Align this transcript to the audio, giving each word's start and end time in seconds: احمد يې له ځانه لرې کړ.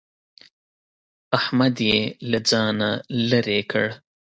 احمد 1.37 1.75
يې 1.87 1.99
له 2.29 2.39
ځانه 2.49 2.89
لرې 3.29 3.59
کړ. 3.71 3.85